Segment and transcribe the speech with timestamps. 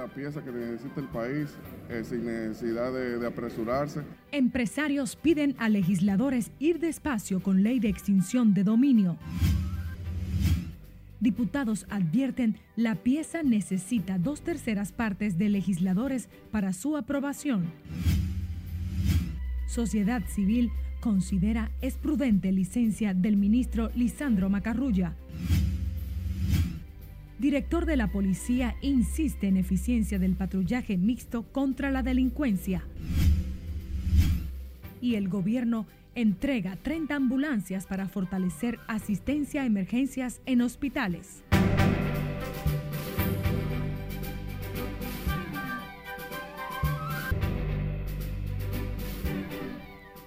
[0.00, 1.50] la pieza que necesita el país
[1.90, 4.00] eh, sin necesidad de, apresurarse.
[4.32, 9.18] Empresarios piden a legisladores ir despacio con ley de extinción de dominio.
[11.20, 17.70] Diputados advierten la pieza necesita dos terceras partes de legisladores para su aprobación.
[19.66, 25.14] Sociedad Civil considera es prudente licencia del ministro Lisandro Macarrulla.
[27.40, 32.84] Director de la policía insiste en eficiencia del patrullaje mixto contra la delincuencia.
[35.00, 41.42] Y el gobierno entrega 30 ambulancias para fortalecer asistencia a emergencias en hospitales.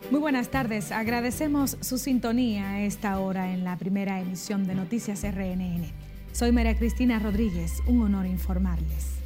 [0.09, 0.91] Muy buenas tardes.
[0.91, 6.02] Agradecemos su sintonía a esta hora en la primera emisión de Noticias RNN.
[6.33, 7.83] Soy María Cristina Rodríguez.
[7.85, 9.19] Un honor informarles.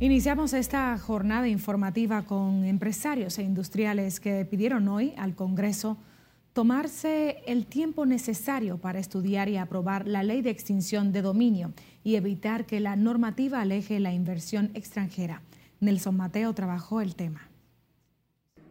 [0.00, 5.98] Iniciamos esta jornada informativa con empresarios e industriales que pidieron hoy al Congreso
[6.54, 12.14] tomarse el tiempo necesario para estudiar y aprobar la ley de extinción de dominio y
[12.16, 15.42] evitar que la normativa aleje la inversión extranjera.
[15.78, 17.50] Nelson Mateo trabajó el tema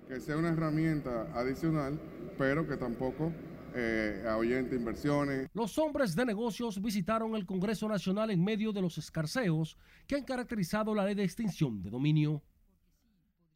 [0.09, 1.99] que sea una herramienta adicional,
[2.35, 3.31] pero que tampoco
[3.75, 5.49] eh, ahuyente inversiones.
[5.53, 10.23] Los hombres de negocios visitaron el Congreso Nacional en medio de los escarceos que han
[10.23, 12.43] caracterizado la ley de extinción de dominio.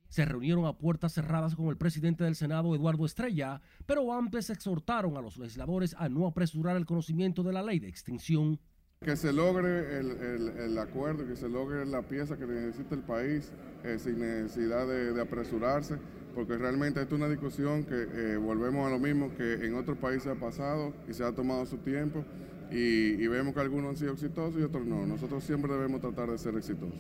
[0.10, 5.18] Se reunieron a puertas cerradas con el presidente del Senado, Eduardo Estrella, pero antes exhortaron
[5.18, 8.60] a los legisladores a no apresurar el conocimiento de la ley de extinción.
[9.04, 13.52] Que se logre el, acuerdo, que se logre la pieza que necesita el país
[13.84, 15.98] eh, sin necesidad de apresurarse
[16.36, 20.28] porque realmente es una discusión que eh, volvemos a lo mismo que en otros países
[20.28, 22.24] ha pasado y se ha tomado su tiempo
[22.72, 25.06] y, vemos que algunos han sido exitosos y otros no.
[25.06, 26.98] Nosotros siempre debemos tratar de ser exitosos.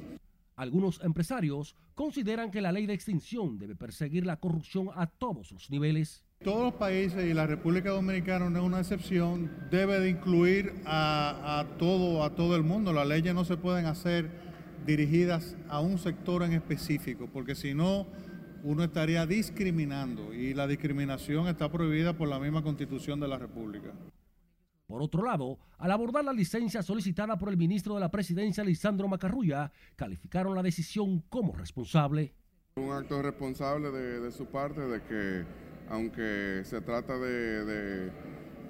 [0.55, 5.69] Algunos empresarios consideran que la ley de extinción debe perseguir la corrupción a todos los
[5.71, 6.23] niveles.
[6.43, 11.65] Todos los países y la República Dominicana no es una excepción, debe de incluir a,
[11.79, 12.93] todo, a todo el mundo.
[12.93, 14.29] Las leyes no se pueden hacer
[14.85, 18.05] dirigidas a un sector en específico, porque si no
[18.63, 23.91] uno estaría discriminando y la discriminación está prohibida por la misma constitución de la República.
[24.87, 29.07] Por otro lado, al abordar la licencia solicitada por el ministro de la Presidencia, Lisandro
[29.07, 32.33] Macarrulla, calificaron la decisión como responsable.
[32.75, 35.45] Un acto responsable de, su parte de que,
[35.89, 38.11] aunque se trata de,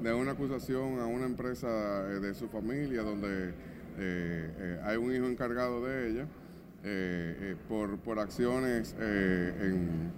[0.02, 1.68] una acusación a una empresa
[2.10, 3.54] eh, de su familia donde eh,
[3.98, 6.28] eh, hay un hijo encargado de ella,
[7.70, 10.12] por, acciones en,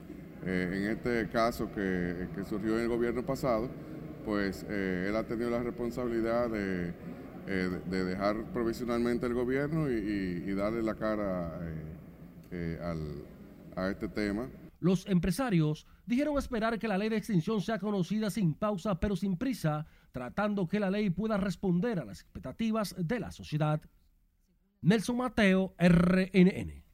[0.44, 3.70] este caso que, surgió en el gobierno pasado,
[4.26, 6.94] pues él ha tenido la responsabilidad de,
[7.46, 11.60] de dejar provisionalmente el gobierno y, darle la cara
[12.82, 13.24] al,
[13.76, 14.50] a este tema.
[14.80, 19.38] Los empresarios dijeron esperar que la ley de extinción sea conocida sin pausa pero sin
[19.38, 23.82] prisa, tratando que la ley pueda responder a las expectativas de la sociedad.
[24.82, 26.85] Nelson Mateo, RNN.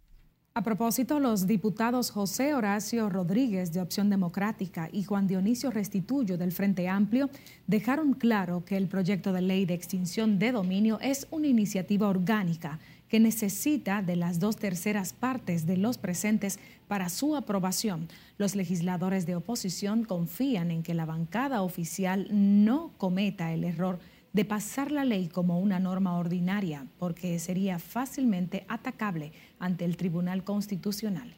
[0.54, 6.52] A propósito, los diputados José Horacio Rodríguez de Opción Democrática y Juan Dionisio Restituyo del
[6.52, 7.30] Frente Amplio
[7.68, 12.80] dejaron claro que el proyecto de ley de extinción de dominio es una iniciativa orgánica
[13.08, 18.10] que necesita de las dos terceras partes de los presentes para su aprobación.
[18.38, 24.00] Los legisladores de oposición confían en que la bancada oficial no cometa el error
[24.34, 30.44] de pasar la ley como una norma ordinaria, porque sería fácilmente atacable ante el Tribunal
[30.44, 31.34] Constitucional.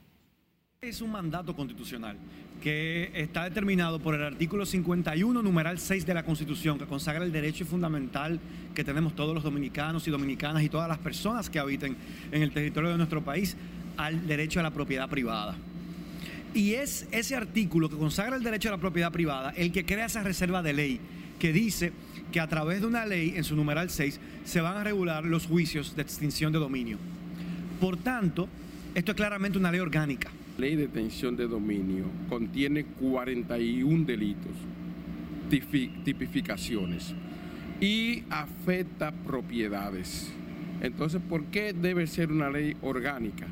[0.82, 2.18] Es un mandato constitucional
[2.62, 7.32] que está determinado por el artículo 51, numeral 6 de la Constitución, que consagra el
[7.32, 8.40] derecho fundamental
[8.74, 11.96] que tenemos todos los dominicanos y dominicanas y todas las personas que habiten
[12.32, 13.56] en el territorio de nuestro país
[13.98, 15.56] al derecho a la propiedad privada.
[16.54, 20.06] Y es ese artículo que consagra el derecho a la propiedad privada el que crea
[20.06, 21.00] esa reserva de ley
[21.40, 21.92] que dice
[22.32, 25.46] que a través de una ley, en su numeral 6, se van a regular los
[25.46, 26.98] juicios de extinción de dominio.
[27.84, 28.48] Por tanto,
[28.96, 30.30] esto es claramente una ley orgánica.
[30.58, 34.54] La ley de extinción de dominio contiene 41 delitos,
[35.50, 37.14] tipificaciones
[37.82, 40.32] y afecta propiedades.
[40.80, 43.48] Entonces, ¿por qué debe ser una ley orgánica?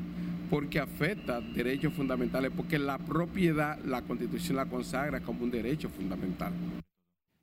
[0.48, 6.54] Porque afecta derechos fundamentales, porque la propiedad, la constitución la consagra como un derecho fundamental.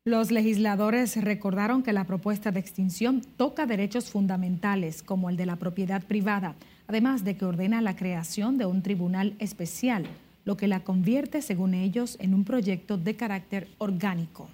[0.10, 5.58] Los legisladores recordaron que la propuesta de extinción toca derechos fundamentales como el de la
[5.58, 6.56] propiedad privada,
[6.88, 10.08] además de que ordena la creación de un tribunal especial,
[10.46, 14.50] lo que la convierte, según ellos, en un proyecto de carácter orgánico.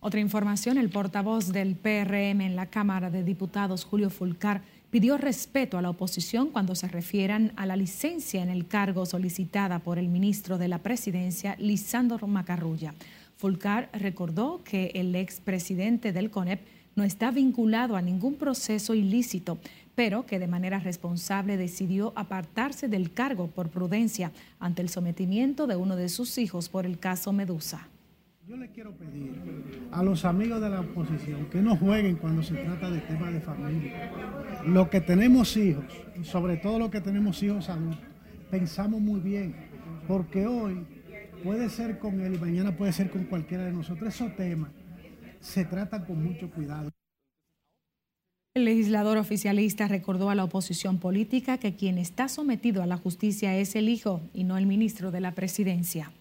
[0.00, 4.60] Otra información, el portavoz del PRM en la Cámara de Diputados, Julio Fulcar,
[4.96, 9.78] pidió respeto a la oposición cuando se refieran a la licencia en el cargo solicitada
[9.80, 12.94] por el ministro de la Presidencia, Lisandro Macarrulla.
[13.36, 16.60] Fulcar recordó que el expresidente del CONEP
[16.94, 19.58] no está vinculado a ningún proceso ilícito,
[19.94, 25.76] pero que de manera responsable decidió apartarse del cargo por prudencia ante el sometimiento de
[25.76, 27.86] uno de sus hijos por el caso Medusa.
[28.48, 32.54] Yo le quiero pedir a los amigos de la oposición que no jueguen cuando se
[32.54, 34.12] trata de temas de familia.
[34.64, 35.84] Los que tenemos hijos,
[36.16, 38.06] y sobre todo los que tenemos hijos adultos,
[38.48, 39.56] pensamos muy bien,
[40.06, 40.86] porque hoy
[41.42, 44.14] puede ser con él y mañana puede ser con cualquiera de nosotros.
[44.14, 44.70] Esos temas
[45.40, 46.92] se tratan con mucho cuidado.
[48.54, 53.56] El legislador oficialista recordó a la oposición política que quien está sometido a la justicia
[53.56, 56.12] es el hijo y no el ministro de la presidencia.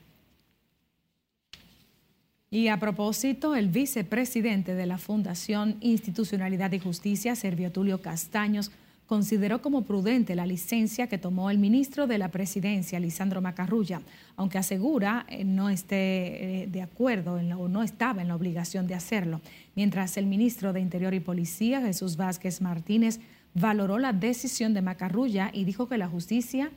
[2.52, 8.72] Y a propósito, el vicepresidente de la Fundación Institucionalidad y Justicia, Servio Tulio Castaños,
[9.08, 14.02] consideró como prudente la licencia que tomó el ministro de la Presidencia, Lisandro Macarrulla,
[14.36, 18.96] aunque asegura eh, no esté eh, de acuerdo o no estaba en la obligación de
[18.96, 19.42] hacerlo.
[19.76, 23.20] Mientras el ministro de Interior y Policía, Jesús Vázquez Martínez,
[23.54, 26.72] valoró la decisión de Macarrulla y dijo que la justicia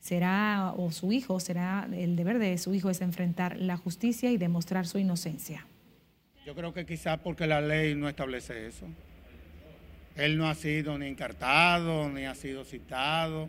[0.00, 4.38] será, o su hijo, será, el deber de su hijo es enfrentar la justicia y
[4.38, 5.66] demostrar su inocencia.
[6.44, 8.86] Yo creo que quizás porque la ley no establece eso.
[10.16, 13.48] Él no ha sido ni encartado, ni ha sido citado,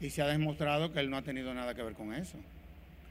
[0.00, 2.38] y se ha demostrado que él no ha tenido nada que ver con eso.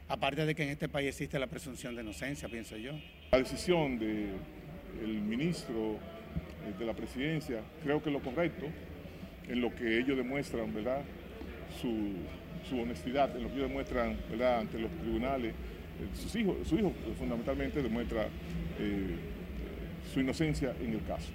[0.07, 2.93] Aparte de que en este país existe la presunción de inocencia, pienso yo.
[3.31, 8.65] La decisión del ministro eh, de la presidencia, creo que es lo correcto,
[9.47, 11.01] en lo que ellos demuestran, ¿verdad?
[11.79, 12.13] Su,
[12.73, 14.17] honestidad, en lo que ellos demuestran.
[14.59, 15.53] Ante los tribunales.
[15.53, 18.27] Eh, sus hijos, su hijo fundamentalmente demuestra
[18.79, 19.17] eh,
[20.13, 21.31] su inocencia en el caso.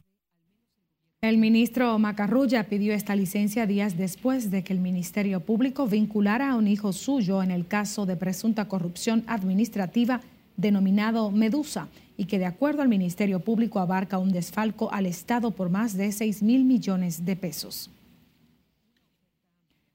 [1.22, 6.56] El ministro Macarrulla pidió esta licencia días después de que el Ministerio Público vinculara a
[6.56, 10.20] un hijo suyo en el caso de presunta corrupción administrativa
[10.56, 15.70] denominado Medusa y que de acuerdo al Ministerio Público abarca un desfalco al Estado por
[15.70, 17.90] más de 6 mil millones de pesos.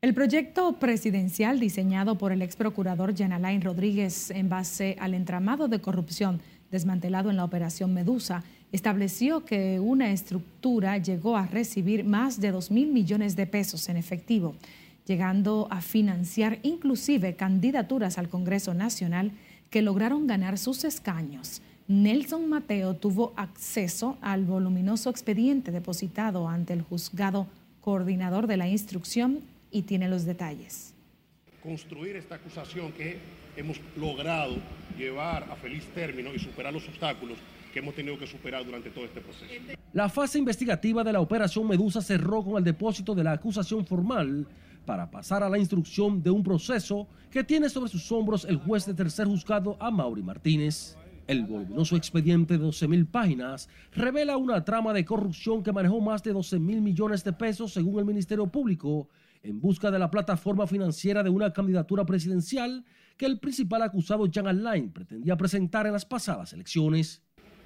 [0.04, 5.80] El proyecto presidencial diseñado por el ex procurador Alain Rodríguez en base al entramado de
[5.80, 12.50] corrupción desmantelado en la operación Medusa estableció que una estructura llegó a recibir más de
[12.50, 14.56] 2 mil millones de pesos en efectivo,
[15.06, 19.34] llegando a financiar inclusive candidaturas al Congreso Nacional
[19.70, 21.62] que lograron ganar sus escaños.
[21.88, 27.46] Nelson Mateo tuvo acceso al voluminoso expediente depositado ante el juzgado
[27.82, 30.94] coordinador de la instrucción y tiene los detalles.
[31.64, 33.18] Construir esta acusación que
[33.56, 34.56] hemos logrado
[34.98, 37.38] llevar a feliz término y superar los obstáculos
[37.72, 39.46] que hemos tenido que superar durante todo este proceso.
[39.94, 44.48] La fase investigativa de la operación Medusa cerró con el depósito de la acusación formal
[44.86, 48.86] para pasar a la instrucción de un proceso que tiene sobre sus hombros el juez
[48.86, 50.98] de tercer juzgado Amaury Martínez.
[51.28, 56.24] El voluminoso expediente de 12 mil páginas revela una trama de corrupción que manejó más
[56.24, 59.08] de 12 mil millones de pesos según el Ministerio Público
[59.44, 62.86] en busca de la plataforma financiera de una candidatura presidencial
[63.18, 67.22] que el principal acusado Jan Alain pretendía presentar en las pasadas elecciones.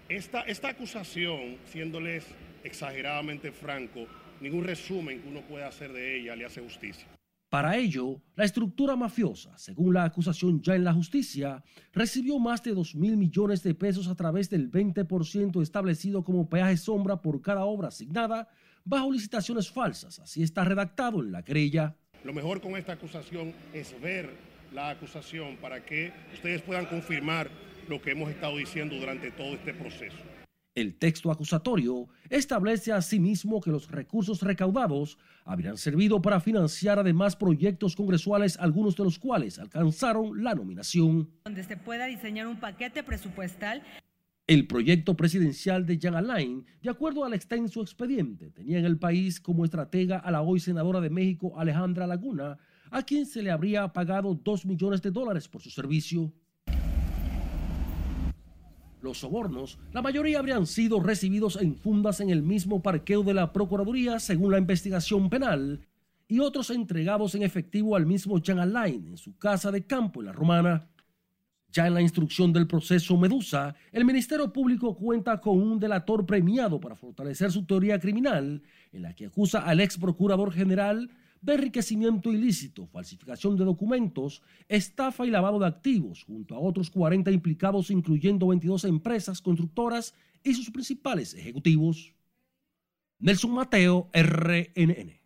[0.10, 2.26] Esta, esta acusación, siéndoles
[2.64, 4.06] exageradamente franco,
[4.42, 7.08] ningún resumen que uno pueda hacer de ella le hace justicia.
[7.50, 11.64] Para ello, la estructura mafiosa, según la acusación ya en la justicia,
[11.94, 16.76] recibió más de 2 mil millones de pesos a través del 20% establecido como peaje
[16.76, 18.50] sombra por cada obra asignada
[18.86, 20.20] bajo licitaciones falsas.
[20.20, 21.96] Así está redactado en la querella.
[22.24, 24.30] Lo mejor con esta acusación es ver
[24.74, 27.50] la acusación para que ustedes puedan confirmar
[27.88, 30.18] lo que hemos estado diciendo durante todo este proceso.
[30.76, 37.96] El texto acusatorio establece asimismo que los recursos recaudados habrían servido para financiar además proyectos
[37.96, 41.30] congresuales, algunos de los cuales alcanzaron la nominación.
[41.46, 43.84] Donde se pueda diseñar un paquete presupuestal.
[44.48, 49.42] El proyecto presidencial de Jan Alain, de acuerdo al extenso expediente, tenía en el país
[49.42, 52.56] como estratega a la hoy senadora de México Alejandra Laguna,
[52.92, 56.32] a quien se le habría pagado dos millones de dólares por su servicio.
[59.02, 63.52] Los sobornos, la mayoría habrían sido recibidos en fundas en el mismo parqueo de la
[63.52, 65.88] Procuraduría, según la investigación penal,
[66.28, 70.28] y otros entregados en efectivo al mismo Jean Alain en su casa de campo en
[70.28, 70.88] la Romana.
[71.76, 76.80] Ya en la instrucción del proceso Medusa, el Ministerio Público cuenta con un delator premiado
[76.80, 78.64] para fortalecer su teoría criminal,
[78.94, 81.10] en la que acusa al ex procurador general
[81.42, 87.30] de enriquecimiento ilícito, falsificación de documentos, estafa y lavado de activos, junto a otros 40
[87.32, 90.16] implicados, incluyendo 22 empresas constructoras
[90.46, 92.14] y sus principales ejecutivos.
[93.20, 95.25] Nelson Mateo, RNN.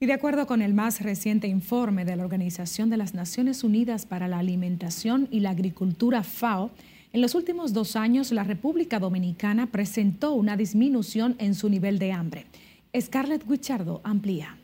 [0.00, 4.06] Y de acuerdo con el más reciente informe de la Organización de las Naciones Unidas
[4.06, 6.70] para la Alimentación y la Agricultura FAO,
[7.12, 12.12] en los últimos dos años la República Dominicana presentó una disminución en su nivel de
[12.12, 12.46] hambre.
[12.96, 14.57] Scarlett Guichardo amplía.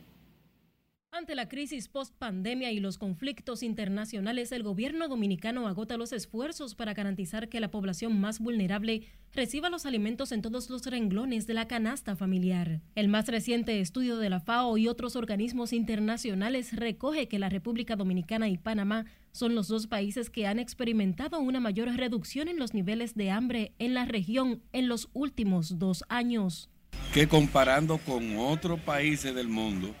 [1.17, 6.93] Ante la crisis post-pandemia y los conflictos internacionales, el gobierno dominicano agota los esfuerzos para
[6.93, 11.69] garantizar que la población más vulnerable reciba los alimentos en todos los renglones de la
[11.69, 12.81] canasta familiar.
[12.95, 17.95] El más reciente estudio de la FAO y otros organismos internacionales recoge que la República
[17.95, 22.73] Dominicana y Panamá son los dos países que han experimentado una mayor reducción en los
[22.73, 26.69] niveles de hambre en la región en los últimos dos años.
[27.13, 29.95] Que comparando con otros países del mundo,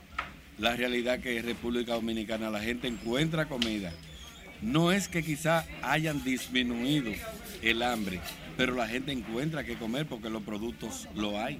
[0.57, 3.91] la realidad que en República Dominicana la gente encuentra comida.
[4.61, 7.11] No es que quizá hayan disminuido
[7.61, 8.21] el hambre,
[8.57, 11.59] pero la gente encuentra que comer porque los productos lo hay.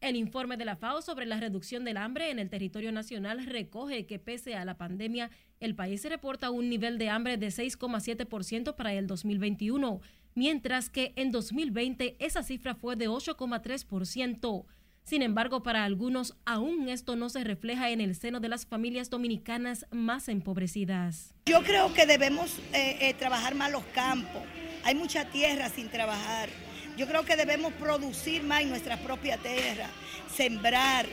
[0.00, 4.04] El informe de la FAO sobre la reducción del hambre en el territorio nacional recoge
[4.04, 5.30] que pese a la pandemia,
[5.60, 10.00] el país reporta un nivel de hambre de 6,7% para el 2021,
[10.34, 14.64] mientras que en 2020 esa cifra fue de 8,3%.
[15.04, 19.10] Sin embargo, para algunos aún esto no se refleja en el seno de las familias
[19.10, 21.34] dominicanas más empobrecidas.
[21.46, 24.42] Yo creo que debemos eh, eh, trabajar más los campos.
[24.84, 26.48] Hay mucha tierra sin trabajar.
[26.96, 29.88] Yo creo que debemos producir más en nuestra propia tierra,
[30.34, 31.06] sembrar,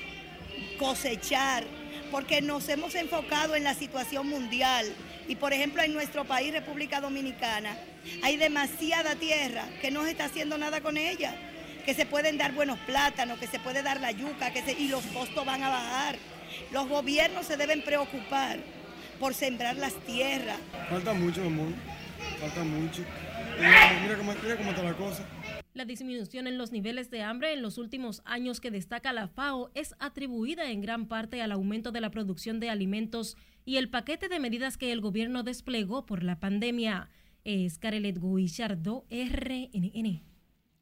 [0.77, 1.63] cosechar,
[2.12, 4.86] porque nos hemos enfocado en la situación mundial.
[5.27, 7.75] Y por ejemplo en nuestro país, República Dominicana,
[8.24, 11.36] hay demasiada tierra que no se está haciendo nada con ella
[11.89, 15.03] que se pueden dar buenos plátanos, que se puede dar la yuca, que y los
[15.08, 16.17] costos van a bajar.
[16.72, 18.60] Los gobiernos se deben preocupar
[19.19, 20.60] por sembrar las tierras.
[20.88, 21.69] Falta mucho, amor.
[22.39, 23.01] Falta mucho.
[23.58, 25.25] Mira, cómo, está la cosa.
[25.74, 29.72] La disminución en los niveles de hambre en los últimos años que destaca la FAO
[29.74, 34.29] es atribuida en gran parte al aumento de la producción de alimentos y el paquete
[34.29, 37.10] de medidas que el gobierno desplegó por la pandemia.
[37.46, 40.29] Es Carelet Guillardo, RNN.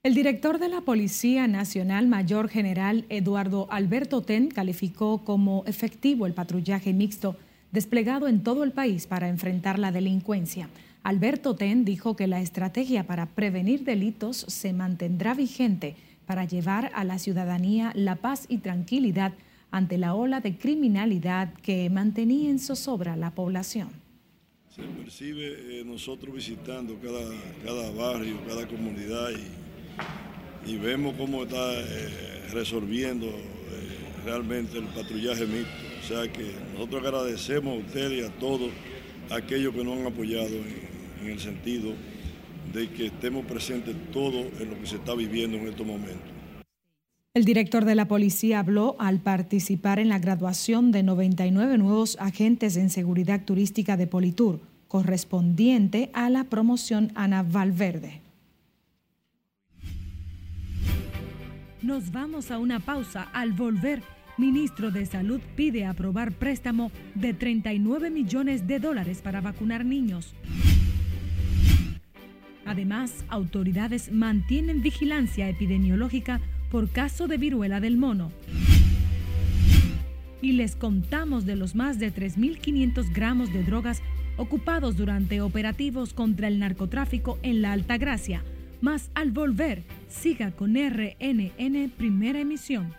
[0.07, 6.33] El director de la Policía Nacional, Mayor General Eduardo Alberto Ten, calificó como efectivo el
[6.33, 7.35] patrullaje mixto
[7.73, 10.69] desplegado en todo el país para enfrentar la delincuencia.
[11.03, 17.03] Alberto Ten dijo que la estrategia para prevenir delitos se mantendrá vigente para llevar a
[17.03, 19.33] la ciudadanía la paz y tranquilidad
[19.71, 23.89] ante la ola de criminalidad que mantenía en zozobra la población.
[24.69, 27.29] Se percibe eh, nosotros visitando cada,
[27.65, 29.67] cada barrio, cada comunidad y
[30.67, 33.31] y vemos cómo está eh, resolviendo eh,
[34.25, 35.87] realmente el patrullaje mixto.
[36.03, 38.69] O sea que nosotros agradecemos a ustedes y a todos
[39.29, 40.49] aquellos que nos han apoyado
[41.21, 41.93] en, el sentido
[42.73, 46.31] de que estemos presentes todos en lo que se está viviendo en estos momentos.
[47.33, 52.77] El director de la policía habló al participar en la graduación de 99 nuevos agentes
[52.77, 58.26] en seguridad turística de Politur, correspondiente a la promoción Ana Valverde.
[61.81, 63.27] Nos vamos a una pausa.
[63.33, 64.01] Al volver,
[64.37, 70.33] ministro de Salud pide aprobar préstamo de 39 millones de dólares para vacunar niños.
[72.65, 76.41] Además, autoridades mantienen vigilancia epidemiológica
[76.71, 78.31] por caso de viruela del mono.
[80.41, 84.01] Y les contamos de los más de 3.500 gramos de drogas
[84.35, 88.43] ocupados durante operativos contra el narcotráfico en la Altagracia
[88.81, 92.93] más al volver, siga con RNN Primera Emisión.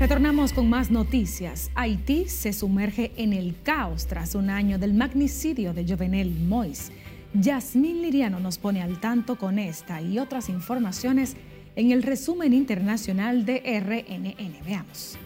[0.00, 1.70] Retornamos con más noticias.
[1.74, 6.90] Haití se sumerge en el caos tras un año del magnicidio de Jovenel Mois.
[7.34, 11.36] Yasmín Liriano nos pone al tanto con esta y otras informaciones
[11.76, 14.64] en el resumen internacional de RNN.
[14.64, 15.18] Veamos.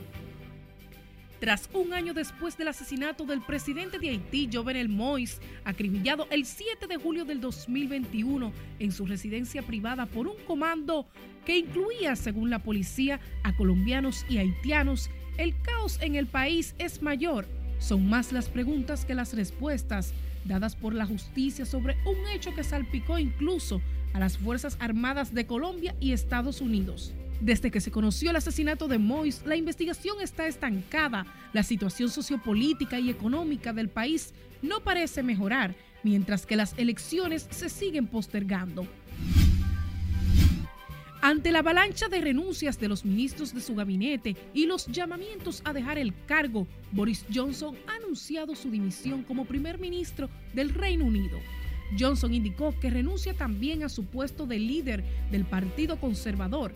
[1.41, 6.87] Tras un año después del asesinato del presidente de Haití, Jovenel Moïse, acribillado el 7
[6.87, 11.07] de julio del 2021 en su residencia privada por un comando
[11.45, 17.03] que incluía, según la policía, a colombianos y haitianos, el caos en el país es
[17.03, 17.47] mayor.
[17.79, 20.15] Son más las preguntas que las respuestas
[20.45, 25.47] dadas por la justicia sobre un hecho que salpicó incluso a las Fuerzas Armadas de
[25.47, 27.13] Colombia y Estados Unidos.
[27.41, 31.27] Desde que se conoció el asesinato de Mois, la investigación está estancada.
[31.53, 37.69] La situación sociopolítica y económica del país no parece mejorar, mientras que las elecciones se
[37.69, 38.87] siguen postergando.
[41.21, 45.73] Ante la avalancha de renuncias de los ministros de su gabinete y los llamamientos a
[45.73, 51.39] dejar el cargo, Boris Johnson ha anunciado su dimisión como primer ministro del Reino Unido.
[51.99, 56.75] Johnson indicó que renuncia también a su puesto de líder del Partido Conservador.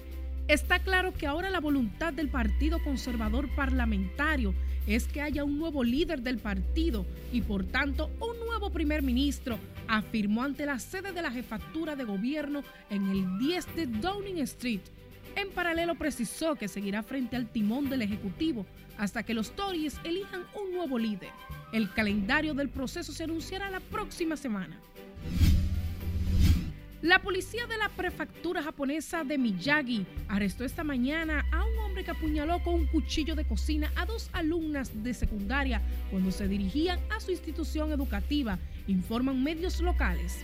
[0.49, 4.55] Está claro que ahora la voluntad del Partido Conservador Parlamentario
[4.87, 9.59] es que haya un nuevo líder del partido y por tanto un nuevo primer ministro
[9.88, 14.81] afirmó ante la sede de la jefatura de gobierno en el 10 de Downing Street.
[15.37, 18.64] En paralelo precisó que seguirá frente al timón del Ejecutivo
[18.97, 21.28] hasta que los Tories elijan un nuevo líder.
[21.75, 24.81] El calendario del proceso se anunciará la próxima semana.
[27.02, 32.11] La policía de la prefectura japonesa de Miyagi arrestó esta mañana a un hombre que
[32.11, 37.21] apuñaló con un cuchillo de cocina a dos alumnas de secundaria cuando se dirigían a
[37.21, 40.40] su institución educativa, informan medios locales.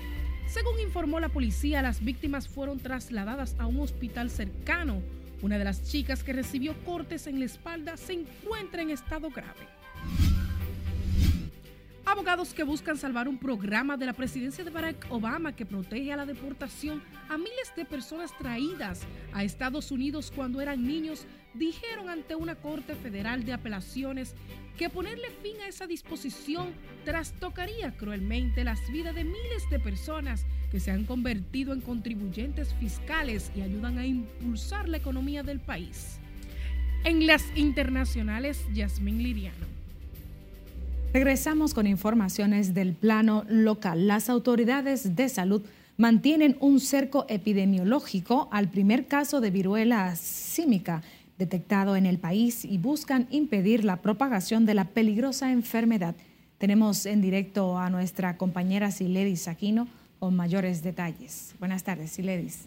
[0.46, 5.02] Según informó la policía, las víctimas fueron trasladadas a un hospital cercano.
[5.42, 9.66] Una de las chicas que recibió cortes en la espalda se encuentra en estado grave.
[12.06, 16.16] Abogados que buscan salvar un programa de la presidencia de Barack Obama que protege a
[16.16, 19.00] la deportación a miles de personas traídas
[19.32, 24.34] a Estados Unidos cuando eran niños dijeron ante una Corte Federal de Apelaciones
[24.76, 26.75] que ponerle fin a esa disposición
[27.06, 33.50] trastocaría cruelmente las vidas de miles de personas que se han convertido en contribuyentes fiscales
[33.56, 36.18] y ayudan a impulsar la economía del país.
[37.04, 39.74] En las internacionales, Yasmín Liriano.
[41.14, 44.09] Regresamos con informaciones del plano local.
[44.09, 45.62] Las autoridades de salud
[45.97, 51.02] mantienen un cerco epidemiológico al primer caso de viruela símica
[51.38, 56.16] detectado en el país y buscan impedir la propagación de la peligrosa enfermedad.
[56.59, 59.87] Tenemos en directo a nuestra compañera Siledis Aquino
[60.18, 61.54] con mayores detalles.
[61.61, 62.66] Buenas tardes, Siledis.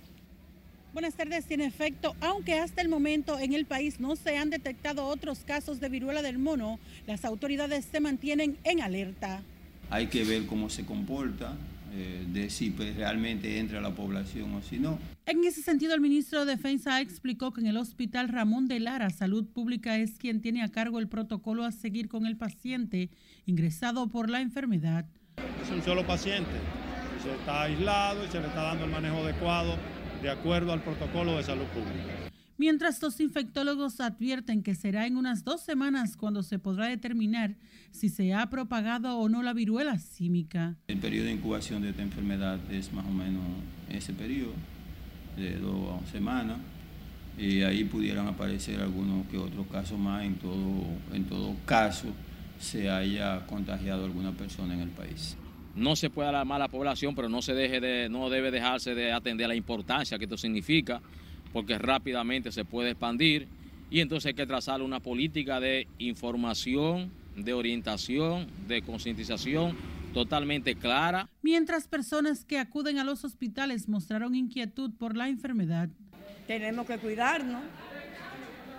[0.98, 1.46] Buenas tardes.
[1.52, 5.80] En efecto, aunque hasta el momento en el país no se han detectado otros casos
[5.80, 9.44] de viruela del mono, las autoridades se mantienen en alerta.
[9.92, 11.56] Hay que ver cómo se comporta,
[11.94, 14.98] eh, de si pues, realmente entra a la población o si no.
[15.28, 19.12] En ese sentido, el ministro de Defensa explicó que en el hospital Ramón de Lara,
[19.12, 23.12] Salud Pública es quien tiene a cargo el protocolo a seguir con el paciente
[23.46, 25.06] ingresado por la enfermedad.
[25.64, 26.50] Es un solo paciente,
[27.22, 29.78] se está aislado y se le está dando el manejo adecuado
[30.22, 32.32] de acuerdo al protocolo de salud pública.
[32.58, 37.56] Mientras los infectólogos advierten que será en unas dos semanas cuando se podrá determinar
[37.92, 40.76] si se ha propagado o no la viruela símica.
[40.88, 43.44] El periodo de incubación de esta enfermedad es más o menos
[43.90, 44.54] ese periodo,
[45.36, 46.58] de dos semanas,
[47.38, 52.08] y ahí pudieran aparecer algunos que otros casos más, en todo, en todo caso
[52.60, 55.38] se haya contagiado alguna persona en el país
[55.78, 58.96] no se puede alarmar a la población, pero no se deje de, no debe dejarse
[58.96, 61.02] de atender la importancia que esto significa,
[61.54, 63.48] porque rápidamente se puede expandir
[63.90, 69.78] y entonces hay que trazar una política de información, de orientación, de concientización
[70.14, 71.30] totalmente clara.
[71.42, 75.90] Mientras personas que acuden a los hospitales mostraron inquietud por la enfermedad.
[76.48, 77.62] Tenemos que cuidarnos,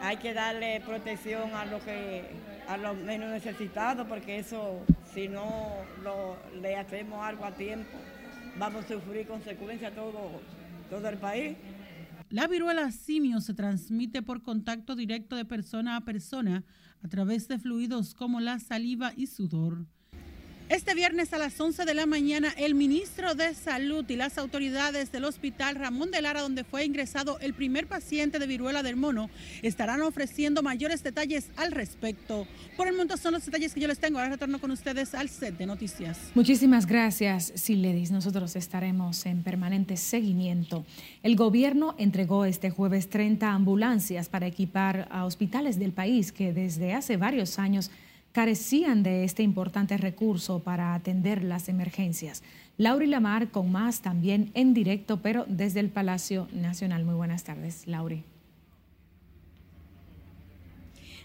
[0.03, 2.25] hay que darle protección a lo que
[2.67, 4.83] a los menos necesitados, porque eso,
[5.19, 7.91] si no le hacemos algo a tiempo,
[8.57, 10.41] vamos a sufrir consecuencias todo,
[10.89, 11.57] todo el país.
[12.31, 16.63] La viruela simio se transmite por contacto directo de persona a persona
[17.03, 19.87] a través de fluidos como la saliva y sudor.
[20.69, 25.11] Este viernes a las 11 de la mañana, el ministro de Salud y las autoridades
[25.11, 29.31] del Hospital Ramón de Lara, donde fue ingresado el primer paciente de viruela del mono,
[29.63, 32.47] estarán ofreciendo mayores detalles al respecto.
[32.77, 34.19] Por el momento son los detalles que yo les tengo.
[34.19, 36.19] Ahora retorno con ustedes al set de noticias.
[36.35, 38.11] Muchísimas gracias, Siledis.
[38.11, 40.85] Nosotros estaremos en permanente seguimiento.
[41.23, 46.93] El gobierno entregó este jueves 30 ambulancias para equipar a hospitales del país que desde
[46.93, 47.91] hace varios años
[48.39, 52.45] carecían de este importante recurso para atender las emergencias.
[52.77, 57.05] Lauri Lamar con más también en directo, pero desde el Palacio Nacional.
[57.05, 58.23] Muy buenas tardes, Lauri.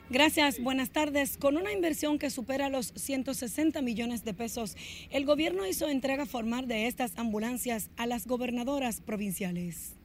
[0.10, 1.38] Gracias, buenas tardes.
[1.38, 4.76] Con una inversión que supera los 160 millones de pesos,
[5.12, 9.96] el gobierno hizo entrega formal de estas ambulancias a las gobernadoras provinciales.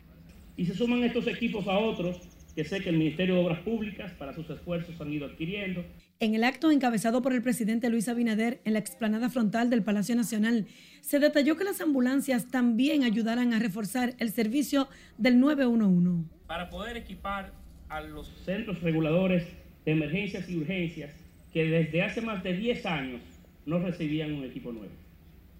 [0.58, 2.18] Y se suman estos equipos a otros
[2.54, 5.86] que sé que el Ministerio de Obras Públicas para sus esfuerzos han ido adquiriendo
[6.20, 10.16] en el acto encabezado por el presidente Luis Abinader en la explanada frontal del Palacio
[10.16, 10.66] Nacional,
[11.00, 16.28] se detalló que las ambulancias también ayudarán a reforzar el servicio del 911.
[16.46, 17.52] Para poder equipar
[17.88, 19.46] a los centros reguladores
[19.84, 21.12] de emergencias y urgencias
[21.52, 23.20] que desde hace más de 10 años
[23.64, 24.92] no recibían un equipo nuevo.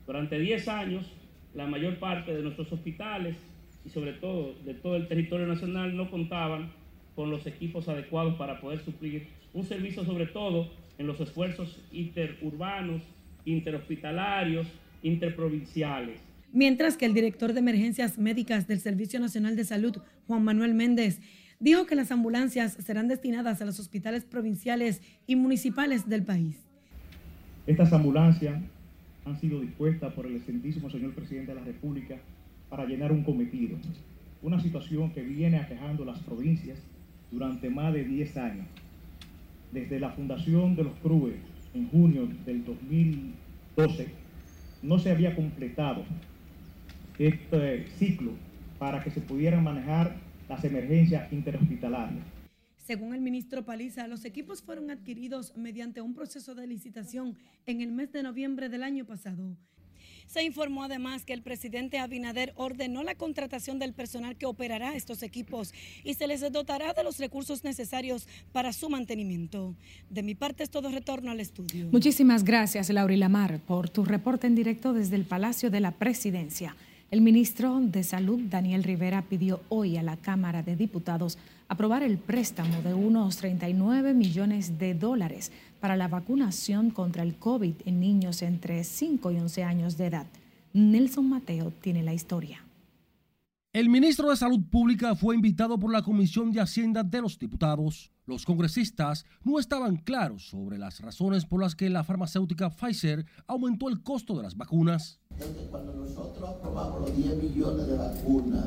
[0.07, 1.07] Durante 10 años,
[1.55, 3.37] la mayor parte de nuestros hospitales
[3.85, 6.73] y sobre todo de todo el territorio nacional no contaban
[7.15, 13.03] con los equipos adecuados para poder suplir un servicio sobre todo en los esfuerzos interurbanos,
[13.45, 14.67] interhospitalarios,
[15.03, 16.21] interprovinciales.
[16.53, 21.21] Mientras que el director de emergencias médicas del Servicio Nacional de Salud, Juan Manuel Méndez,
[21.61, 26.57] dijo que las ambulancias serán destinadas a los hospitales provinciales y municipales del país.
[27.67, 28.61] Estas ambulancias
[29.25, 32.17] han sido dispuestas por el excelentísimo señor presidente de la República
[32.71, 33.77] para llenar un cometido,
[34.43, 36.79] una situación que viene aquejando las provincias
[37.31, 38.67] durante más de 10 años.
[39.73, 41.37] Desde la fundación de los CRUE
[41.75, 44.09] en junio del 2012,
[44.83, 46.05] no se había completado
[47.19, 48.33] este ciclo
[48.79, 50.17] para que se pudieran manejar
[50.49, 52.25] las emergencias interhospitalarias.
[52.77, 57.93] Según el ministro Paliza, los equipos fueron adquiridos mediante un proceso de licitación en el
[57.93, 59.57] mes de noviembre del año pasado.
[60.29, 65.23] Se informó además que el presidente Abinader ordenó la contratación del personal que operará estos
[65.23, 65.73] equipos
[66.05, 69.75] y se les dotará de los recursos necesarios para su mantenimiento.
[70.11, 71.89] De mi parte es todo retorno al estudio.
[71.91, 76.77] Muchísimas gracias, Laura Lamar, por tu reporte en directo desde el Palacio de la Presidencia.
[77.11, 81.39] El ministro de Salud, Daniel Rivera, pidió hoy a la Cámara de Diputados
[81.69, 87.75] aprobar el préstamo de unos 39 millones de dólares para la vacunación contra el COVID
[87.85, 90.27] en niños entre 5 y 11 años de edad.
[90.73, 92.65] Nelson Mateo tiene la historia.
[93.75, 98.11] El ministro de Salud Pública fue invitado por la Comisión de Hacienda de los Diputados.
[98.27, 103.89] Los congresistas no estaban claros sobre las razones por las que la farmacéutica Pfizer aumentó
[103.89, 105.21] el costo de las vacunas.
[105.71, 108.67] Cuando nosotros aprobamos los 10 millones de vacunas,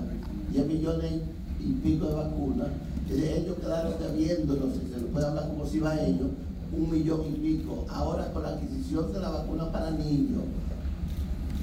[0.52, 1.14] 10 millones
[1.60, 2.70] y pico de vacunas,
[3.19, 6.30] ellos quedaron debiéndonos, si se lo puede hablar como si va a ellos,
[6.71, 7.86] un millón y pico.
[7.89, 10.43] Ahora con la adquisición de la vacuna para niños,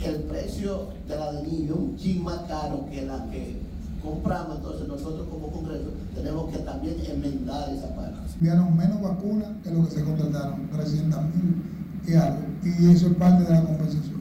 [0.05, 3.57] el precio de la de niños es un chin más caro que la que
[4.03, 8.17] compramos, entonces nosotros como Congreso tenemos que también enmendar esa parte.
[8.35, 11.63] Enviaron menos vacunas que lo que se contrataron, 300 mil
[12.07, 14.19] y algo, y eso es parte de la compensación.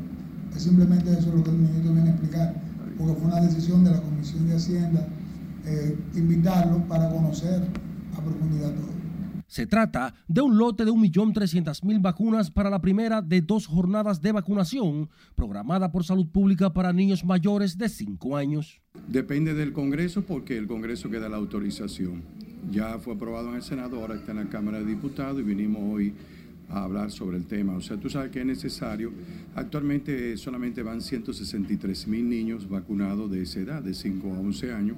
[0.56, 2.56] Es simplemente eso lo que el ministro viene a explicar,
[2.98, 5.08] porque fue una decisión de la Comisión de Hacienda
[5.68, 7.62] eh, invitarlo para conocer
[8.16, 8.98] a profundidad todo.
[9.48, 14.34] Se trata de un lote de 1.300.000 vacunas para la primera de dos jornadas de
[14.34, 18.82] vacunación programada por Salud Pública para niños mayores de 5 años.
[19.08, 22.24] Depende del Congreso porque el Congreso queda la autorización.
[22.72, 25.82] Ya fue aprobado en el Senado, ahora está en la Cámara de Diputados y vinimos
[25.82, 26.14] hoy
[26.70, 27.76] a hablar sobre el tema.
[27.76, 29.12] O sea, tú sabes que es necesario.
[29.56, 34.98] Actualmente solamente van 163 mil niños vacunados de esa edad, de 5 a 11 años,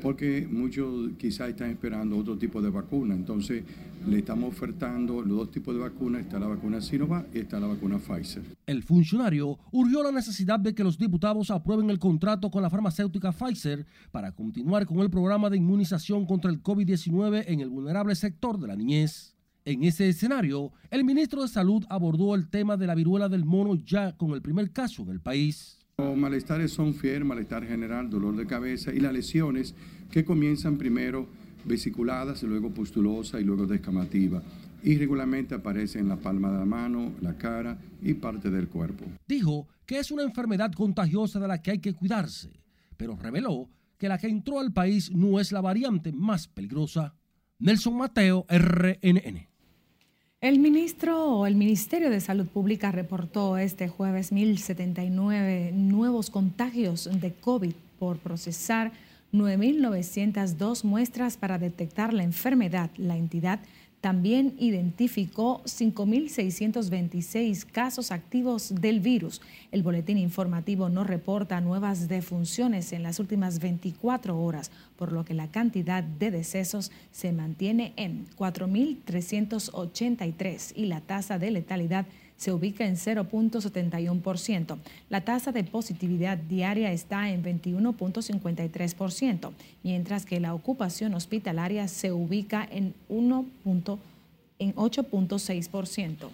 [0.00, 3.14] porque muchos quizás están esperando otro tipo de vacuna.
[3.14, 3.64] Entonces,
[4.06, 6.22] le estamos ofertando los dos tipos de vacunas.
[6.22, 8.42] Está la vacuna Sinovac y está la vacuna Pfizer.
[8.66, 13.32] El funcionario urgió la necesidad de que los diputados aprueben el contrato con la farmacéutica
[13.32, 18.58] Pfizer para continuar con el programa de inmunización contra el COVID-19 en el vulnerable sector
[18.58, 19.36] de la niñez.
[19.70, 23.76] En ese escenario, el ministro de Salud abordó el tema de la viruela del mono
[23.76, 25.78] ya con el primer caso en el país.
[25.98, 29.76] Los malestares son fiebre, malestar general, dolor de cabeza y las lesiones
[30.10, 31.28] que comienzan primero
[31.64, 34.42] vesiculadas, luego pustulosa y luego descamativa.
[34.82, 39.04] Y regularmente aparecen en la palma de la mano, la cara y parte del cuerpo.
[39.28, 42.50] Dijo que es una enfermedad contagiosa de la que hay que cuidarse,
[42.96, 47.14] pero reveló que la que entró al país no es la variante más peligrosa.
[47.60, 49.49] Nelson Mateo, RNN.
[50.40, 57.34] El ministro o el Ministerio de Salud Pública reportó este jueves 1.079 nuevos contagios de
[57.34, 58.90] COVID por procesar
[59.34, 62.90] 9.902 muestras para detectar la enfermedad.
[62.96, 63.60] La entidad
[64.00, 69.42] también identificó 5.626 casos activos del virus.
[69.72, 75.34] El boletín informativo no reporta nuevas defunciones en las últimas 24 horas, por lo que
[75.34, 82.06] la cantidad de decesos se mantiene en 4.383 y la tasa de letalidad
[82.40, 84.78] se ubica en 0.71%.
[85.10, 89.50] La tasa de positividad diaria está en 21.53%,
[89.82, 93.44] mientras que la ocupación hospitalaria se ubica en, 1.
[94.58, 96.30] en 8.6%.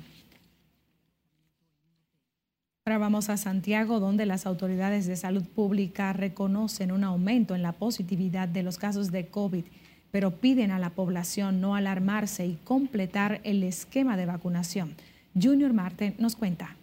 [2.85, 7.73] Ahora vamos a Santiago, donde las autoridades de salud pública reconocen un aumento en la
[7.73, 9.65] positividad de los casos de COVID,
[10.13, 14.95] pero piden a la población no alarmarse y completar el esquema de vacunación.
[15.41, 16.77] Junior Marte nos cuenta.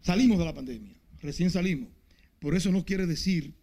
[0.00, 1.88] Salimos de la pandemia, recién salimos.
[2.38, 3.54] Por eso no quiere decir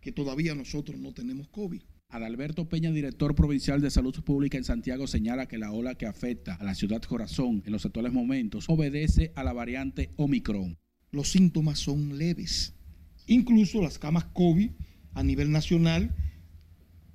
[0.00, 1.82] que todavía nosotros no tenemos COVID.
[2.10, 6.54] Adalberto Peña, director provincial de Salud Pública en Santiago, señala que la ola que afecta
[6.54, 10.78] a la ciudad corazón en los actuales momentos obedece a la variante Omicron.
[11.10, 12.74] Los síntomas son leves.
[13.26, 14.70] Incluso las camas COVID
[15.14, 16.14] a nivel nacional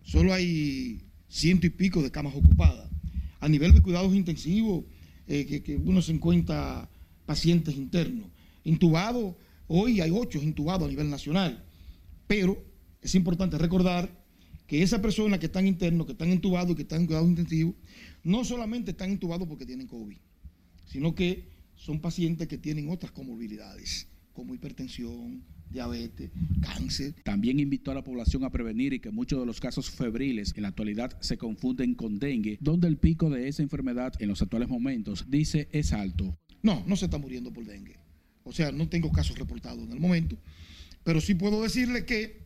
[0.02, 2.90] solo hay ciento y pico de camas ocupadas.
[3.40, 4.86] A nivel de cuidados intensivos,
[5.28, 6.90] eh, que, que, uno se encuentra
[7.26, 8.30] pacientes internos.
[8.64, 9.36] Intubados,
[9.68, 11.64] hoy hay ocho intubados a nivel nacional.
[12.28, 12.64] Pero
[13.02, 14.24] es importante recordar
[14.68, 17.76] que esas personas que están internos, que están intubados y que están en cuidados intensivos,
[18.24, 20.18] no solamente están intubados porque tienen COVID,
[20.86, 27.16] sino que son pacientes que tienen otras comorbilidades, como hipertensión, diabetes, cáncer.
[27.24, 30.64] También invitó a la población a prevenir y que muchos de los casos febriles en
[30.64, 34.70] la actualidad se confunden con dengue, donde el pico de esa enfermedad en los actuales
[34.70, 36.38] momentos, dice, es alto.
[36.62, 37.98] No, no se está muriendo por dengue.
[38.44, 40.38] O sea, no tengo casos reportados en el momento,
[41.04, 42.44] pero sí puedo decirle que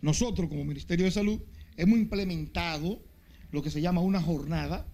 [0.00, 1.40] nosotros como Ministerio de Salud
[1.76, 3.02] hemos implementado
[3.52, 4.86] lo que se llama una jornada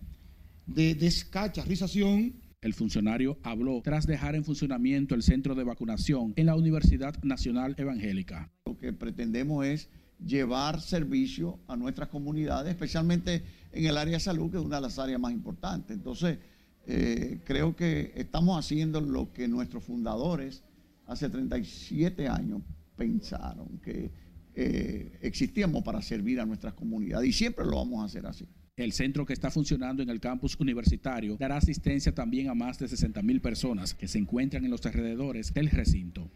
[0.66, 6.56] de descacharrización el funcionario habló tras dejar en funcionamiento el centro de vacunación en la
[6.56, 8.50] Universidad Nacional Evangélica.
[8.66, 9.88] Lo que pretendemos es
[10.24, 13.42] llevar servicio a nuestras comunidades, especialmente
[13.72, 15.96] en el área de salud, que es una de las áreas más importantes.
[15.96, 16.38] Entonces,
[16.86, 20.64] eh, creo que estamos haciendo lo que nuestros fundadores
[21.06, 22.62] hace 37 años
[22.96, 24.10] pensaron, que
[24.54, 28.48] eh, existíamos para servir a nuestras comunidades y siempre lo vamos a hacer así.
[28.78, 32.86] El centro que está funcionando en el campus universitario dará asistencia también a más de
[32.86, 36.30] 60 mil personas que se encuentran en los alrededores del recinto.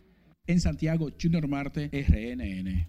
[0.49, 2.89] En Santiago, Junior Marte, RNN.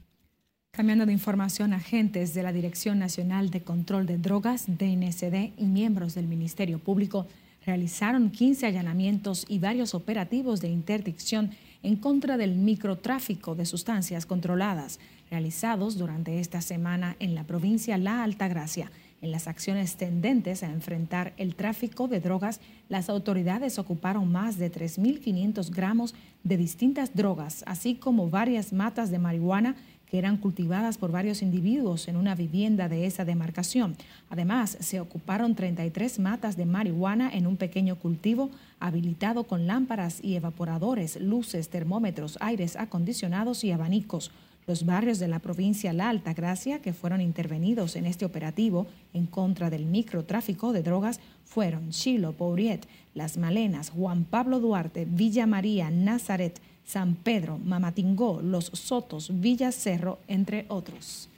[0.72, 6.16] Cambiando de información, agentes de la Dirección Nacional de Control de Drogas, DNCD, y miembros
[6.16, 7.28] del Ministerio Público
[7.63, 11.52] realizaron 15 allanamientos y varios operativos de interdicción
[11.84, 18.24] en contra del microtráfico de sustancias controladas realizados durante esta semana en la provincia La
[18.24, 18.89] Altagracia
[19.24, 22.60] en las acciones tendentes a enfrentar el tráfico de drogas,
[22.90, 29.20] las autoridades ocuparon más de 3.500 gramos de distintas drogas, así como varias matas de
[29.20, 29.78] marihuana
[30.12, 33.96] que eran cultivadas por varios individuos en una vivienda de esa demarcación.
[34.30, 40.36] Además, se ocuparon 33 matas de marihuana en un pequeño cultivo habilitado con lámparas y
[40.36, 44.32] evaporadores, luces, termómetros, aires acondicionados y abanicos.
[44.65, 49.26] Los barrios de la provincia La Alta Gracia que fueron intervenidos en este operativo en
[49.26, 52.82] contra del microtráfico de drogas fueron Chilo, Pouriet,
[53.13, 60.19] Las Malenas, Juan Pablo Duarte, Villa María, Nazaret, San Pedro, Mamatingó, Los Sotos, Villa Cerro,
[60.28, 61.30] entre otros.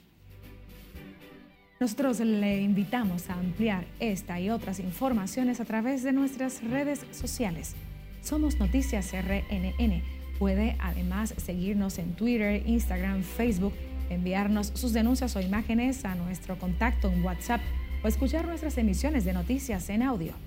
[1.80, 7.74] Nosotros le invitamos a ampliar esta y otras informaciones a través de nuestras redes sociales.
[8.22, 13.72] Somos Noticias RNN Puede además seguirnos en Twitter, Instagram, Facebook,
[14.10, 17.60] enviarnos sus denuncias o imágenes a nuestro contacto en WhatsApp
[18.04, 20.45] o escuchar nuestras emisiones de noticias en audio.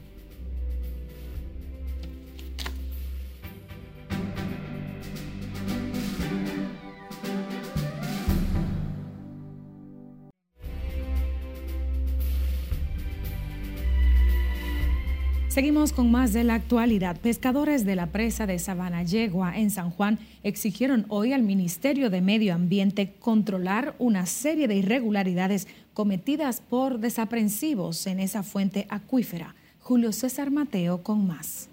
[15.60, 17.19] Seguimos con más de la actualidad.
[17.19, 22.22] Pescadores de la presa de Sabana Yegua en San Juan exigieron hoy al Ministerio de
[22.22, 29.54] Medio Ambiente controlar una serie de irregularidades cometidas por desaprensivos en esa fuente acuífera.
[29.82, 31.67] Julio César Mateo con más.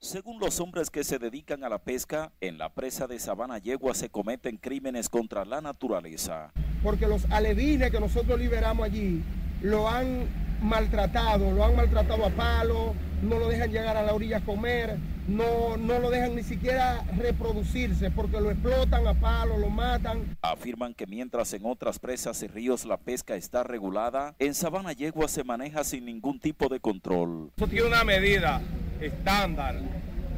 [0.00, 3.94] Según los hombres que se dedican a la pesca, en la presa de Sabana Yegua
[3.94, 6.50] se cometen crímenes contra la naturaleza.
[6.82, 9.22] Porque los alevines que nosotros liberamos allí
[9.62, 14.38] lo han maltratado, lo han maltratado a palo, no lo dejan llegar a la orilla
[14.38, 14.96] a comer,
[15.28, 20.36] no, no lo dejan ni siquiera reproducirse porque lo explotan a palo, lo matan.
[20.42, 25.28] Afirman que mientras en otras presas y ríos la pesca está regulada, en Sabana Yegua
[25.28, 27.50] se maneja sin ningún tipo de control.
[27.56, 28.60] Eso tiene una medida
[29.00, 29.76] estándar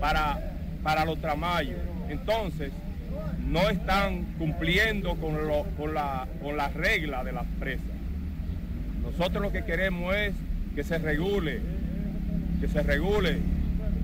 [0.00, 1.80] para, para los tramayos.
[2.08, 2.72] Entonces,
[3.46, 7.97] no están cumpliendo con, lo, con, la, con la regla de las presas.
[9.16, 10.34] Nosotros lo que queremos es
[10.74, 11.60] que se regule,
[12.60, 13.38] que se regule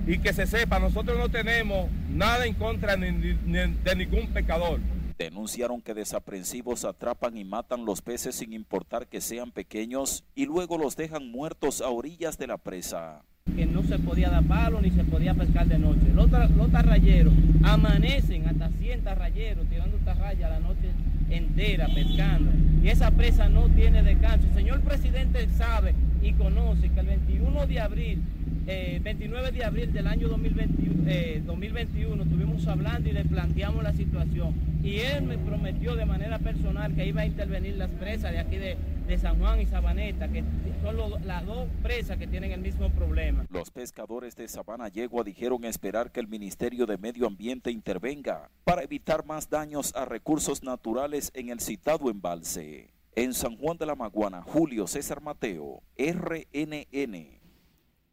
[0.07, 4.79] y que se sepa, nosotros no tenemos nada en contra de, ningún pecador.
[5.17, 10.77] Denunciaron que desaprensivos atrapan y matan los peces sin importar que sean pequeños y luego
[10.77, 13.23] los dejan muertos a orillas de la presa.
[13.53, 16.01] Que no se podía dar palo ni se podía pescar de noche.
[16.15, 17.31] Los, los tarrayeros
[17.61, 20.89] amanecen hasta 100 tarrayeros tirando tarraya la noche
[21.29, 22.51] entera pescando.
[22.83, 24.47] Y esa presa no tiene descanso.
[24.47, 28.21] El señor presidente sabe y conoce que el 21 de abril,
[28.65, 33.93] 29 eh, de abril del año 2021, 2021, eh, estuvimos hablando y le planteamos la
[33.93, 34.55] situación.
[34.83, 38.57] Y él me prometió de manera personal que iba a intervenir las presas de aquí
[38.57, 38.75] de,
[39.07, 40.43] de San Juan y Sabaneta, que
[40.81, 43.45] son las dos presas que tienen el mismo problema.
[43.49, 48.83] Los pescadores de Sabana Yegua dijeron esperar que el Ministerio de Medio Ambiente intervenga para
[48.83, 52.89] evitar más daños a recursos naturales en el citado embalse.
[53.15, 57.39] En San Juan de la Maguana, Julio César Mateo, RNN.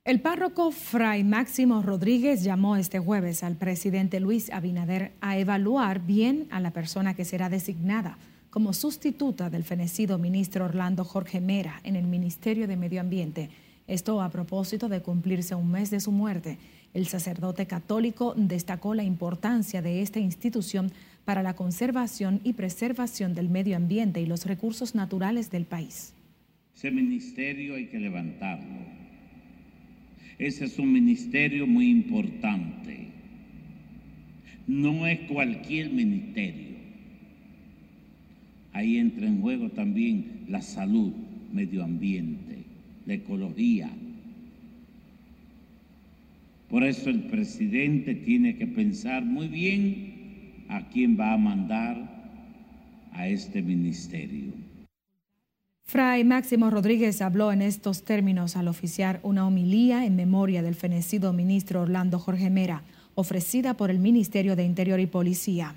[0.05, 6.48] El párroco Fray Máximo Rodríguez llamó este jueves al presidente Luis Abinader a evaluar bien
[6.50, 8.18] a la persona que será designada
[8.52, 13.48] como sustituta del fenecido ministro Orlando Jorge Mera en el Ministerio de Medio Ambiente.
[13.88, 16.58] Esto a propósito de cumplirse un mes de su muerte.
[16.94, 20.92] El sacerdote católico destacó la importancia de esta institución
[21.24, 26.12] para la conservación y preservación del medio ambiente y los recursos naturales del país.
[26.76, 29.02] Ese ministerio hay que levantarlo
[30.42, 33.06] ese es un ministerio muy importante.
[34.66, 36.71] No es cualquier ministerio.
[38.72, 41.12] Ahí entra en juego también la salud,
[41.52, 42.64] medio ambiente,
[43.06, 43.90] la ecología.
[46.68, 52.22] Por eso el presidente tiene que pensar muy bien a quién va a mandar
[53.12, 54.52] a este ministerio.
[55.85, 61.35] Fray Máximo Rodríguez habló en estos términos al oficiar una homilía en memoria del fenecido
[61.35, 62.82] ministro Orlando Jorge Mera,
[63.14, 65.74] ofrecida por el Ministerio de Interior y Policía.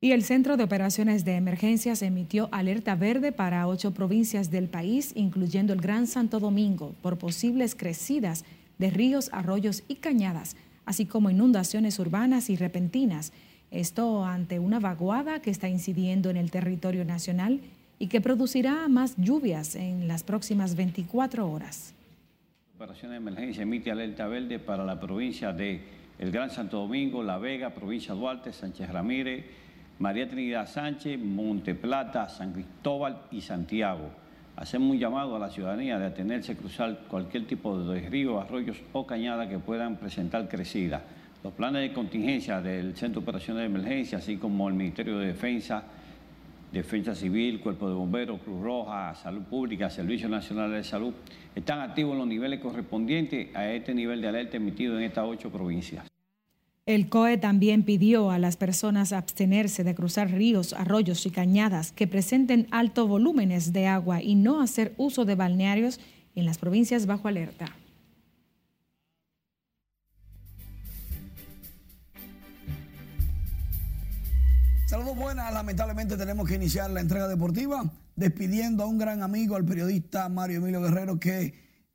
[0.00, 5.12] Y el Centro de Operaciones de Emergencias emitió alerta verde para ocho provincias del país,
[5.16, 8.44] incluyendo el Gran Santo Domingo, por posibles crecidas
[8.78, 13.32] de ríos, arroyos y cañadas, así como inundaciones urbanas y repentinas
[13.72, 17.60] esto ante una vaguada que está incidiendo en el territorio nacional
[17.98, 21.92] y que producirá más lluvias en las próximas 24 horas.
[22.76, 25.82] Operación de emergencia emite alerta verde para la provincia de
[26.20, 29.44] El Gran Santo Domingo, La Vega, provincia Duarte, Sánchez Ramírez,
[29.98, 34.10] María Trinidad Sánchez, Monte Plata, San Cristóbal y Santiago.
[34.54, 38.76] Hacemos un llamado a la ciudadanía de atenerse a cruzar cualquier tipo de río, arroyos
[38.92, 41.02] o cañada que puedan presentar crecida.
[41.42, 45.28] Los planes de contingencia del Centro de Operaciones de Emergencia, así como el Ministerio de
[45.28, 45.82] Defensa,
[46.72, 51.12] Defensa Civil, Cuerpo de Bomberos, Cruz Roja, Salud Pública, Servicio Nacional de Salud,
[51.56, 55.50] están activos en los niveles correspondientes a este nivel de alerta emitido en estas ocho
[55.50, 56.06] provincias.
[56.88, 62.06] El COE también pidió a las personas abstenerse de cruzar ríos, arroyos y cañadas que
[62.06, 66.00] presenten altos volúmenes de agua y no hacer uso de balnearios
[66.34, 67.66] en las provincias bajo alerta.
[74.86, 79.66] Saludos buenas, lamentablemente tenemos que iniciar la entrega deportiva despidiendo a un gran amigo, al
[79.66, 81.52] periodista Mario Emilio Guerrero, que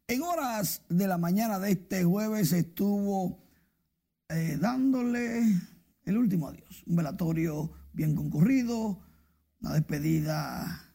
[0.07, 3.42] en horas de la mañana de este jueves estuvo
[4.33, 5.43] eh, dándole
[6.05, 6.83] el último adiós.
[6.85, 8.99] Un velatorio bien concurrido,
[9.61, 10.89] una despedida.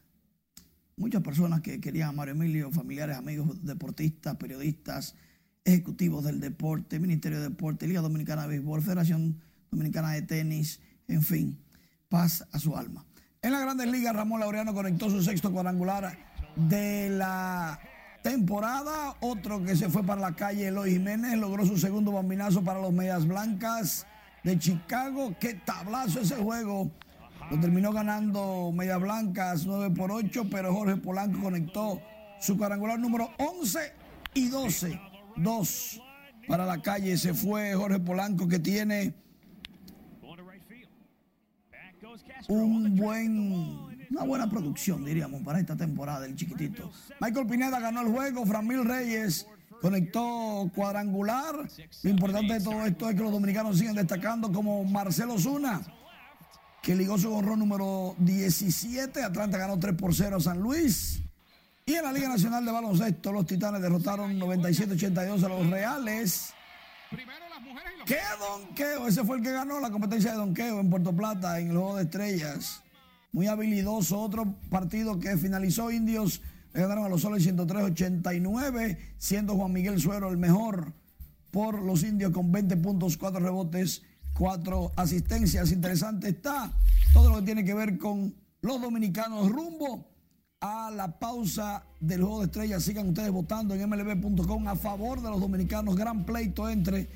[0.97, 5.15] Muchas personas que querían a Mario Emilio, familiares, amigos, deportistas, periodistas,
[5.63, 9.39] ejecutivos del deporte, Ministerio de Deporte, Liga Dominicana de Béisbol, Federación
[9.71, 11.57] Dominicana de Tenis, en fin
[12.09, 13.05] paz a su alma.
[13.41, 16.17] En la Grandes Ligas, Ramón Laureano conectó su sexto cuadrangular
[16.55, 17.79] de la
[18.21, 19.15] temporada.
[19.19, 22.91] Otro que se fue para la calle, Eloy Jiménez, logró su segundo bambinazo para los
[22.93, 24.05] Medias Blancas
[24.43, 25.35] de Chicago.
[25.39, 26.91] Qué tablazo ese juego.
[27.49, 32.01] Lo terminó ganando Medias Blancas 9 por 8, pero Jorge Polanco conectó
[32.39, 33.79] su cuadrangular número 11
[34.33, 35.01] y 12.
[35.35, 36.01] Dos
[36.47, 37.17] para la calle.
[37.17, 39.13] Se fue Jorge Polanco que tiene
[42.47, 46.91] un buen, una buena producción, diríamos, para esta temporada, el chiquitito.
[47.19, 49.45] Michael Pineda ganó el juego, Framil Reyes
[49.81, 51.55] conectó cuadrangular.
[52.03, 55.81] Lo importante de todo esto es que los dominicanos siguen destacando como Marcelo Zuna,
[56.81, 59.23] que ligó su honrón número 17.
[59.23, 61.21] Atlanta ganó 3 por 0 a San Luis.
[61.85, 66.53] Y en la Liga Nacional de Baloncesto, los Titanes derrotaron 97-82 a los Reales.
[68.05, 69.07] ¿Qué donqueo?
[69.07, 71.95] Ese fue el que ganó la competencia de donqueo en Puerto Plata, en el Juego
[71.95, 72.83] de Estrellas.
[73.31, 74.19] Muy habilidoso.
[74.19, 76.41] Otro partido que finalizó Indios.
[76.73, 80.93] Le ganaron a los soles 103-89, siendo Juan Miguel Suero el mejor
[81.51, 84.03] por los indios con 20 puntos, 4 rebotes,
[84.37, 85.71] 4 asistencias.
[85.71, 86.71] Interesante está
[87.11, 90.07] todo lo que tiene que ver con los dominicanos rumbo
[90.61, 92.83] a la pausa del juego de estrellas.
[92.83, 95.95] Sigan ustedes votando en mlb.com a favor de los dominicanos.
[95.95, 97.07] Gran pleito entre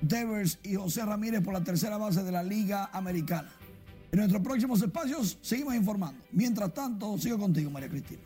[0.00, 3.50] Devers y José Ramírez por la tercera base de la Liga Americana.
[4.12, 6.20] En nuestros próximos espacios seguimos informando.
[6.32, 8.20] Mientras tanto, sigo contigo, María Cristina.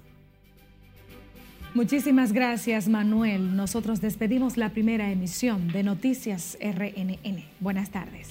[1.74, 3.57] Muchísimas gracias, Manuel.
[3.57, 7.45] Nosotros despedimos la primera emisión de Noticias RNN.
[7.59, 8.28] Buenas tardes.